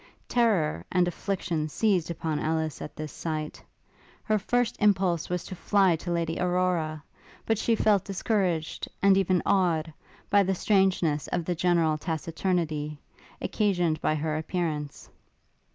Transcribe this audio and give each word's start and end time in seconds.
Terror 0.27 0.83
and 0.91 1.07
affliction 1.07 1.69
seized 1.69 2.09
upon 2.09 2.39
Ellis 2.39 2.81
at 2.81 2.95
this 2.95 3.11
sight. 3.11 3.63
Her 4.23 4.39
first 4.39 4.75
impulse 4.79 5.29
was 5.29 5.43
to 5.43 5.53
fly 5.55 5.95
to 5.97 6.09
Lady 6.11 6.39
Aurora; 6.39 7.03
but 7.45 7.59
she 7.59 7.75
felt 7.75 8.03
discouraged, 8.03 8.87
and 9.03 9.15
even 9.15 9.43
awed, 9.45 9.93
by 10.31 10.41
the 10.41 10.55
strangeness 10.55 11.27
of 11.27 11.45
the 11.45 11.53
general 11.53 11.99
taciturnity, 11.99 12.97
occasioned 13.41 14.01
by 14.01 14.15
her 14.15 14.35
appearance. 14.37 15.07